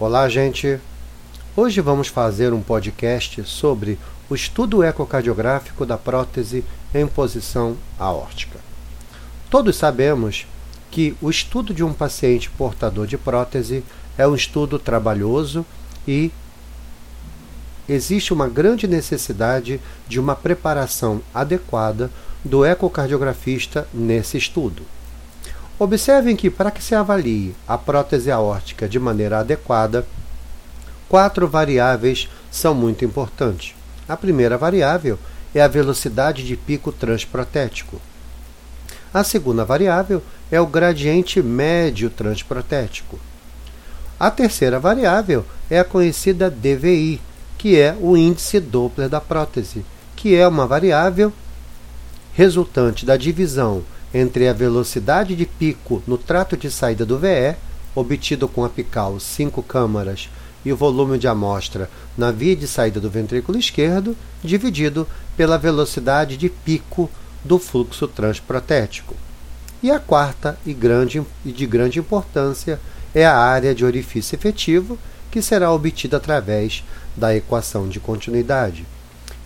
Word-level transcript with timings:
Olá, 0.00 0.28
gente. 0.28 0.78
Hoje 1.56 1.80
vamos 1.80 2.06
fazer 2.06 2.52
um 2.52 2.62
podcast 2.62 3.42
sobre 3.42 3.98
o 4.30 4.34
estudo 4.36 4.84
ecocardiográfico 4.84 5.84
da 5.84 5.98
prótese 5.98 6.64
em 6.94 7.04
posição 7.04 7.76
aórtica. 7.98 8.60
Todos 9.50 9.74
sabemos 9.74 10.46
que 10.88 11.16
o 11.20 11.28
estudo 11.28 11.74
de 11.74 11.82
um 11.82 11.92
paciente 11.92 12.48
portador 12.48 13.08
de 13.08 13.18
prótese 13.18 13.82
é 14.16 14.24
um 14.24 14.36
estudo 14.36 14.78
trabalhoso 14.78 15.66
e 16.06 16.30
existe 17.88 18.32
uma 18.32 18.46
grande 18.46 18.86
necessidade 18.86 19.80
de 20.06 20.20
uma 20.20 20.36
preparação 20.36 21.20
adequada 21.34 22.08
do 22.44 22.64
ecocardiografista 22.64 23.88
nesse 23.92 24.38
estudo. 24.38 24.84
Observem 25.78 26.34
que, 26.34 26.50
para 26.50 26.72
que 26.72 26.82
se 26.82 26.94
avalie 26.94 27.54
a 27.66 27.78
prótese 27.78 28.32
aórtica 28.32 28.88
de 28.88 28.98
maneira 28.98 29.38
adequada, 29.38 30.04
quatro 31.08 31.46
variáveis 31.46 32.28
são 32.50 32.74
muito 32.74 33.04
importantes. 33.04 33.76
A 34.08 34.16
primeira 34.16 34.58
variável 34.58 35.16
é 35.54 35.60
a 35.60 35.68
velocidade 35.68 36.44
de 36.44 36.56
pico 36.56 36.90
transprotético. 36.90 38.00
A 39.14 39.22
segunda 39.22 39.64
variável 39.64 40.20
é 40.50 40.60
o 40.60 40.66
gradiente 40.66 41.40
médio 41.40 42.10
transprotético. 42.10 43.18
A 44.18 44.32
terceira 44.32 44.80
variável 44.80 45.46
é 45.70 45.78
a 45.78 45.84
conhecida 45.84 46.50
DVI, 46.50 47.20
que 47.56 47.78
é 47.78 47.96
o 48.00 48.16
índice 48.16 48.58
Doppler 48.58 49.08
da 49.08 49.20
prótese, 49.20 49.84
que 50.16 50.34
é 50.34 50.46
uma 50.46 50.66
variável 50.66 51.32
resultante 52.34 53.06
da 53.06 53.16
divisão 53.16 53.84
entre 54.12 54.48
a 54.48 54.52
velocidade 54.52 55.36
de 55.36 55.46
pico 55.46 56.02
no 56.06 56.16
trato 56.16 56.56
de 56.56 56.70
saída 56.70 57.04
do 57.04 57.18
VE, 57.18 57.56
obtido 57.94 58.48
com 58.48 58.64
apical 58.64 59.18
5 59.18 59.62
câmaras, 59.62 60.28
e 60.64 60.72
o 60.72 60.76
volume 60.76 61.18
de 61.18 61.28
amostra 61.28 61.88
na 62.16 62.30
via 62.30 62.56
de 62.56 62.66
saída 62.66 63.00
do 63.00 63.08
ventrículo 63.08 63.58
esquerdo, 63.58 64.16
dividido 64.42 65.06
pela 65.36 65.56
velocidade 65.56 66.36
de 66.36 66.48
pico 66.48 67.10
do 67.44 67.58
fluxo 67.58 68.08
transprotético. 68.08 69.14
E 69.82 69.90
a 69.90 70.00
quarta 70.00 70.58
e, 70.66 70.72
grande, 70.72 71.22
e 71.44 71.52
de 71.52 71.66
grande 71.66 72.00
importância 72.00 72.80
é 73.14 73.24
a 73.24 73.36
área 73.36 73.74
de 73.74 73.84
orifício 73.84 74.34
efetivo, 74.34 74.98
que 75.30 75.40
será 75.40 75.70
obtida 75.72 76.16
através 76.16 76.82
da 77.16 77.34
equação 77.34 77.88
de 77.88 78.00
continuidade. 78.00 78.84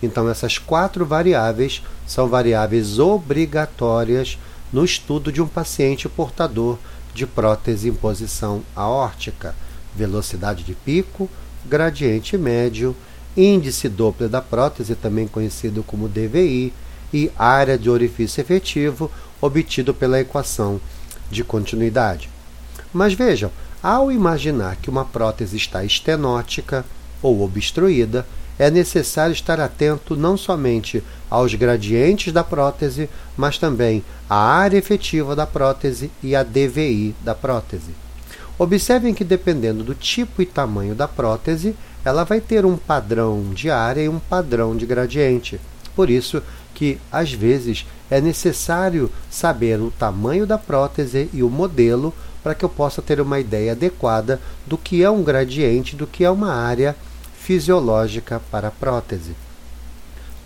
Então, 0.01 0.29
essas 0.29 0.57
quatro 0.57 1.05
variáveis 1.05 1.83
são 2.07 2.27
variáveis 2.27 2.99
obrigatórias 2.99 4.37
no 4.73 4.83
estudo 4.83 5.31
de 5.31 5.41
um 5.41 5.47
paciente 5.47 6.09
portador 6.09 6.79
de 7.13 7.27
prótese 7.27 7.87
em 7.87 7.93
posição 7.93 8.63
aórtica, 8.75 9.55
velocidade 9.95 10.63
de 10.63 10.73
pico, 10.73 11.29
gradiente 11.63 12.35
médio, 12.37 12.95
índice 13.37 13.87
Doppler 13.87 14.29
da 14.29 14.41
prótese, 14.41 14.95
também 14.95 15.27
conhecido 15.27 15.83
como 15.83 16.09
DVI, 16.09 16.73
e 17.13 17.31
área 17.37 17.77
de 17.77 17.91
orifício 17.91 18.41
efetivo, 18.41 19.11
obtido 19.39 19.93
pela 19.93 20.19
equação 20.19 20.81
de 21.29 21.43
continuidade. 21.43 22.27
Mas 22.91 23.13
vejam, 23.13 23.51
ao 23.83 24.11
imaginar 24.11 24.77
que 24.77 24.89
uma 24.89 25.05
prótese 25.05 25.55
está 25.55 25.85
estenótica 25.85 26.83
ou 27.21 27.43
obstruída, 27.43 28.25
é 28.57 28.69
necessário 28.69 29.33
estar 29.33 29.59
atento 29.59 30.15
não 30.15 30.37
somente 30.37 31.03
aos 31.29 31.53
gradientes 31.55 32.31
da 32.31 32.43
prótese, 32.43 33.09
mas 33.35 33.57
também 33.57 34.03
à 34.29 34.35
área 34.35 34.77
efetiva 34.77 35.35
da 35.35 35.47
prótese 35.47 36.11
e 36.21 36.35
à 36.35 36.43
DVI 36.43 37.15
da 37.21 37.33
prótese. 37.33 37.91
Observem 38.57 39.13
que, 39.13 39.23
dependendo 39.23 39.83
do 39.83 39.95
tipo 39.95 40.41
e 40.41 40.45
tamanho 40.45 40.93
da 40.93 41.07
prótese, 41.07 41.75
ela 42.05 42.23
vai 42.23 42.39
ter 42.39 42.65
um 42.65 42.77
padrão 42.77 43.51
de 43.53 43.69
área 43.69 44.01
e 44.01 44.09
um 44.09 44.19
padrão 44.19 44.75
de 44.75 44.85
gradiente. 44.85 45.59
Por 45.95 46.09
isso 46.09 46.41
que, 46.75 46.99
às 47.11 47.31
vezes, 47.31 47.85
é 48.11 48.21
necessário 48.21 49.11
saber 49.29 49.79
o 49.79 49.91
tamanho 49.91 50.45
da 50.45 50.57
prótese 50.57 51.29
e 51.33 51.41
o 51.41 51.49
modelo 51.49 52.13
para 52.43 52.53
que 52.53 52.63
eu 52.63 52.69
possa 52.69 53.01
ter 53.01 53.21
uma 53.21 53.39
ideia 53.39 53.71
adequada 53.71 54.39
do 54.67 54.77
que 54.77 55.01
é 55.01 55.09
um 55.09 55.23
gradiente, 55.23 55.95
do 55.95 56.05
que 56.05 56.23
é 56.23 56.29
uma 56.29 56.53
área 56.53 56.95
fisiológica 57.43 58.41
para 58.49 58.69
a 58.69 58.71
prótese. 58.71 59.35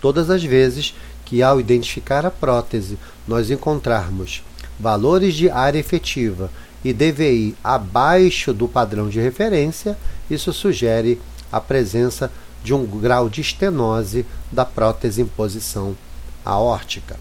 Todas 0.00 0.30
as 0.30 0.42
vezes 0.42 0.94
que, 1.24 1.42
ao 1.42 1.60
identificar 1.60 2.26
a 2.26 2.30
prótese, 2.30 2.98
nós 3.26 3.50
encontrarmos 3.50 4.42
valores 4.78 5.34
de 5.34 5.48
área 5.48 5.78
efetiva 5.78 6.50
e 6.84 6.92
DVI 6.92 7.56
abaixo 7.62 8.52
do 8.52 8.66
padrão 8.66 9.08
de 9.08 9.20
referência, 9.20 9.96
isso 10.28 10.52
sugere 10.52 11.20
a 11.52 11.60
presença 11.60 12.30
de 12.64 12.74
um 12.74 12.84
grau 12.84 13.28
de 13.28 13.40
estenose 13.40 14.26
da 14.50 14.64
prótese 14.64 15.22
em 15.22 15.26
posição 15.26 15.96
aórtica. 16.44 17.16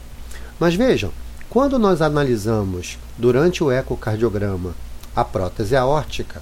Mas 0.60 0.74
vejam, 0.74 1.12
quando 1.50 1.78
nós 1.78 2.02
analisamos 2.02 2.98
durante 3.18 3.64
o 3.64 3.72
ecocardiograma 3.72 4.74
a 5.16 5.24
prótese 5.24 5.76
aórtica, 5.76 6.42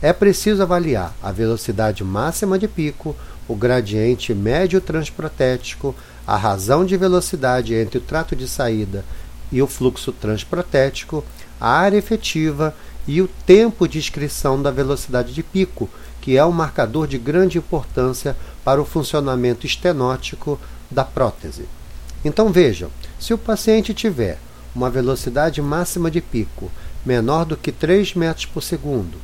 é 0.00 0.12
preciso 0.12 0.62
avaliar 0.62 1.14
a 1.22 1.32
velocidade 1.32 2.04
máxima 2.04 2.58
de 2.58 2.68
pico, 2.68 3.16
o 3.48 3.56
gradiente 3.56 4.32
médio 4.32 4.80
transprotético, 4.80 5.94
a 6.26 6.36
razão 6.36 6.84
de 6.84 6.96
velocidade 6.96 7.74
entre 7.74 7.98
o 7.98 8.02
trato 8.02 8.36
de 8.36 8.46
saída 8.46 9.04
e 9.50 9.60
o 9.60 9.66
fluxo 9.66 10.12
transprotético, 10.12 11.24
a 11.60 11.70
área 11.70 11.96
efetiva 11.96 12.74
e 13.06 13.20
o 13.20 13.28
tempo 13.46 13.88
de 13.88 13.98
inscrição 13.98 14.60
da 14.60 14.70
velocidade 14.70 15.32
de 15.32 15.42
pico, 15.42 15.88
que 16.20 16.36
é 16.36 16.44
um 16.44 16.52
marcador 16.52 17.06
de 17.06 17.18
grande 17.18 17.58
importância 17.58 18.36
para 18.62 18.80
o 18.80 18.84
funcionamento 18.84 19.66
estenótico 19.66 20.60
da 20.90 21.04
prótese. 21.04 21.64
Então 22.24 22.52
vejam, 22.52 22.90
se 23.18 23.32
o 23.32 23.38
paciente 23.38 23.94
tiver 23.94 24.38
uma 24.74 24.90
velocidade 24.90 25.62
máxima 25.62 26.10
de 26.10 26.20
pico 26.20 26.70
menor 27.04 27.44
do 27.44 27.56
que 27.56 27.72
3 27.72 28.14
metros 28.14 28.46
por 28.46 28.62
segundo, 28.62 29.18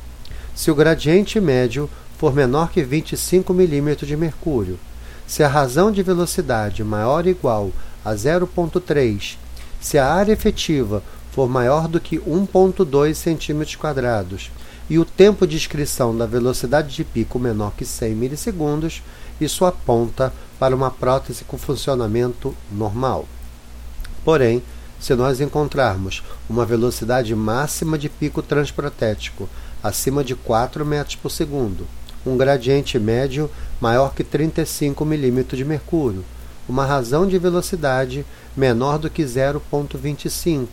se 0.55 0.71
o 0.71 0.75
gradiente 0.75 1.39
médio 1.39 1.89
for 2.17 2.33
menor 2.33 2.71
que 2.71 2.81
25 2.81 3.53
mm 3.53 3.95
de 3.97 4.15
mercúrio, 4.15 4.79
se 5.27 5.43
a 5.43 5.47
razão 5.47 5.91
de 5.91 6.01
velocidade 6.01 6.83
maior 6.83 7.25
ou 7.25 7.29
igual 7.29 7.71
a 8.03 8.13
0,3, 8.13 9.35
se 9.81 9.97
a 9.97 10.11
área 10.11 10.31
efetiva 10.31 11.03
for 11.31 11.49
maior 11.49 11.87
do 11.89 11.99
que 11.99 12.17
1,2 12.17 13.13
cm 13.13 14.39
e 14.89 14.97
o 14.97 15.03
tempo 15.03 15.45
de 15.45 15.57
inscrição 15.57 16.15
da 16.15 16.25
velocidade 16.25 16.95
de 16.95 17.03
pico 17.03 17.37
menor 17.37 17.73
que 17.75 17.83
100 17.83 18.15
milissegundos, 18.15 19.03
isso 19.41 19.65
aponta 19.65 20.31
para 20.57 20.75
uma 20.75 20.89
prótese 20.89 21.43
com 21.43 21.57
funcionamento 21.57 22.55
normal. 22.71 23.27
Porém, 24.23 24.63
se 24.99 25.13
nós 25.13 25.41
encontrarmos 25.41 26.23
uma 26.49 26.65
velocidade 26.65 27.35
máxima 27.35 27.97
de 27.97 28.07
pico 28.07 28.41
transprotético 28.41 29.49
acima 29.85 30.23
de 30.23 30.33
4 30.33 30.83
metros 30.83 31.15
por 31.15 31.29
segundo, 31.29 31.85
um 32.25 32.35
gradiente 32.35 32.97
médio 32.97 33.51
maior 33.79 34.15
que 34.15 34.23
35 34.23 35.05
mm 35.05 35.43
de 35.51 35.63
mercúrio, 35.63 36.25
uma 36.67 36.83
razão 36.83 37.27
de 37.27 37.37
velocidade 37.37 38.25
menor 38.57 38.97
do 38.97 39.11
que 39.11 39.21
0,25, 39.21 40.65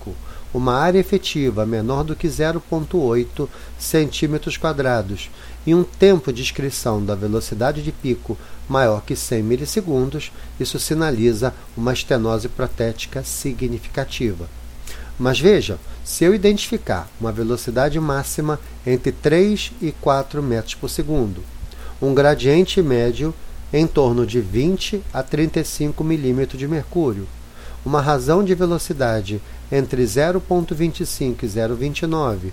uma 0.55 0.77
área 0.79 0.99
efetiva 0.99 1.67
menor 1.67 2.05
do 2.05 2.17
que 2.17 2.27
0,8 2.27 3.47
centímetros 3.79 4.57
quadrados. 4.57 5.31
E 5.67 5.75
um 5.75 5.85
tempo 5.85 6.33
de 6.33 6.41
inscrição 6.41 7.05
da 7.05 7.15
velocidade 7.15 7.83
de 7.83 7.93
pico 7.93 8.39
maior 8.67 9.03
que 9.03 9.15
100 9.15 9.43
milissegundos, 9.43 10.33
isso 10.59 10.79
sinaliza 10.79 11.53
uma 11.77 11.93
estenose 11.93 12.49
protética 12.49 13.23
significativa. 13.23 14.49
Mas 15.23 15.39
veja, 15.39 15.79
se 16.05 16.25
eu 16.25 16.35
identificar 16.35 17.09
uma 17.21 17.31
velocidade 17.31 18.01
máxima 18.01 18.59
entre 18.85 19.13
3 19.13 19.71
e 19.81 19.93
4 19.93 20.43
metros 20.43 20.75
por 20.75 20.91
segundo, 20.91 21.45
um 22.03 22.13
gradiente 22.13 22.83
médio 22.83 23.33
em 23.73 23.87
torno 23.87 24.27
de 24.27 24.41
20 24.41 25.01
a 25.15 25.23
35 25.23 26.03
milímetros 26.03 26.59
de 26.59 26.67
mercúrio, 26.67 27.29
uma 27.87 28.01
razão 28.01 28.43
de 28.43 28.53
velocidade 28.53 29.41
entre 29.71 30.03
0,25 30.03 31.45
e 31.45 31.47
0,29 31.47 32.51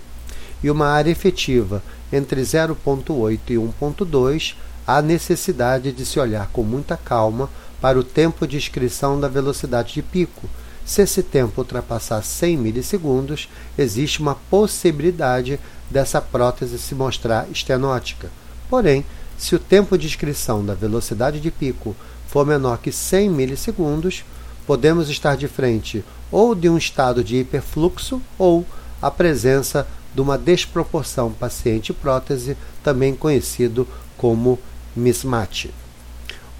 e 0.62 0.70
uma 0.70 0.86
área 0.86 1.10
efetiva 1.10 1.82
entre 2.12 2.40
0,8 2.40 3.40
e 3.48 3.54
1,2, 3.54 4.54
há 4.86 5.02
necessidade 5.02 5.90
de 5.90 6.06
se 6.06 6.20
olhar 6.20 6.48
com 6.52 6.62
muita 6.62 6.96
calma 6.96 7.50
para 7.80 7.98
o 7.98 8.04
tempo 8.04 8.46
de 8.46 8.56
inscrição 8.56 9.18
da 9.18 9.26
velocidade 9.26 9.92
de 9.92 10.02
pico, 10.02 10.48
se 10.84 11.02
esse 11.02 11.22
tempo 11.22 11.60
ultrapassar 11.60 12.22
100 12.22 12.56
milissegundos, 12.56 13.48
existe 13.78 14.20
uma 14.20 14.34
possibilidade 14.34 15.60
dessa 15.90 16.20
prótese 16.20 16.78
se 16.78 16.94
mostrar 16.94 17.48
estenótica. 17.50 18.30
Porém, 18.68 19.04
se 19.36 19.54
o 19.54 19.58
tempo 19.58 19.96
de 19.96 20.06
inscrição 20.06 20.64
da 20.64 20.74
velocidade 20.74 21.40
de 21.40 21.50
pico 21.50 21.96
for 22.28 22.46
menor 22.46 22.78
que 22.78 22.92
100 22.92 23.30
milissegundos, 23.30 24.24
podemos 24.66 25.08
estar 25.08 25.36
de 25.36 25.48
frente 25.48 26.04
ou 26.30 26.54
de 26.54 26.68
um 26.68 26.76
estado 26.76 27.24
de 27.24 27.36
hiperfluxo 27.36 28.20
ou 28.38 28.64
a 29.00 29.10
presença 29.10 29.86
de 30.14 30.20
uma 30.20 30.36
desproporção 30.36 31.32
paciente-prótese, 31.32 32.56
também 32.82 33.14
conhecido 33.14 33.86
como 34.16 34.58
mismatch. 34.94 35.70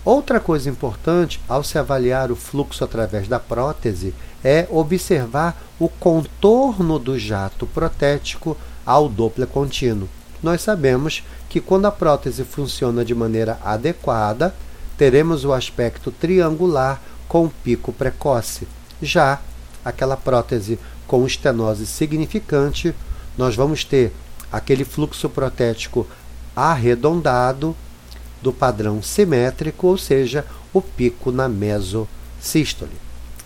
Outra 0.05 0.41
coisa 0.41 0.71
importante 0.71 1.41
ao 1.47 1.63
se 1.63 1.79
avaliar 1.79 2.33
o 2.33 2.37
fluxo 2.37 2.83
através 2.83 3.29
da 3.29 3.39
prótese 3.39 4.15
é 4.43 4.67
observar 4.71 5.61
o 5.79 5.89
contorno 5.89 6.99
do 6.99 7.19
jato 7.19 7.67
protético 7.67 8.57
ao 8.87 9.11
Doppler 9.11 9.47
contínuo. 9.47 10.09
Nós 10.43 10.63
sabemos 10.63 11.23
que 11.51 11.61
quando 11.61 11.85
a 11.85 11.93
prótese 11.93 12.45
funciona 12.45 13.05
de 13.05 13.15
maneira 13.15 13.59
adequada, 13.63 14.55
teremos 14.97 15.45
o 15.45 15.53
aspecto 15.53 16.11
triangular 16.11 17.01
com 17.29 17.49
pico 17.49 17.93
precoce. 17.93 18.67
Já 19.03 19.39
aquela 19.85 20.17
prótese 20.17 20.79
com 21.07 21.27
estenose 21.27 21.87
significante, 21.87 22.95
nós 23.37 23.55
vamos 23.55 23.85
ter 23.85 24.13
aquele 24.51 24.85
fluxo 24.85 25.29
protético 25.29 26.07
arredondado 26.57 27.77
do 28.43 28.53
padrão 28.53 29.03
simétrico, 29.03 29.87
ou 29.87 29.99
seja, 29.99 30.45
o 30.73 30.81
pico 30.81 31.31
na 31.31 31.49
mesosístole. 31.49 32.93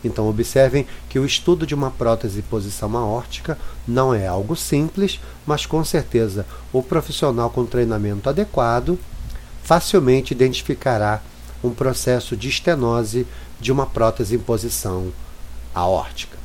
Então, 0.04 0.28
observem 0.28 0.86
que 1.08 1.18
o 1.18 1.24
estudo 1.24 1.66
de 1.66 1.74
uma 1.74 1.90
prótese 1.90 2.42
posição 2.42 2.94
aórtica 2.96 3.58
não 3.88 4.12
é 4.14 4.26
algo 4.26 4.54
simples, 4.54 5.18
mas 5.46 5.64
com 5.64 5.82
certeza 5.82 6.46
o 6.72 6.82
profissional 6.82 7.48
com 7.48 7.64
treinamento 7.64 8.28
adequado 8.28 8.98
facilmente 9.62 10.34
identificará 10.34 11.22
um 11.62 11.70
processo 11.70 12.36
de 12.36 12.50
estenose 12.50 13.26
de 13.58 13.72
uma 13.72 13.86
prótese 13.86 14.36
em 14.36 14.38
posição 14.38 15.10
aórtica. 15.74 16.43